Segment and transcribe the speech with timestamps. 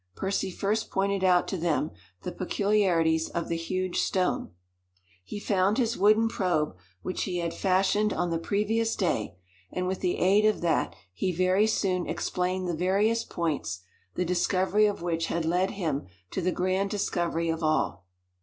[0.15, 1.91] Percy first pointed out to them
[2.23, 4.49] the peculiarities of the huge stone.
[5.23, 9.35] He found his wooden probe which he had fashioned on the previous day,
[9.71, 13.81] and with the aid of that he very soon explained the various points,
[14.15, 18.07] the discovery of which had led him to the grand discovery of all.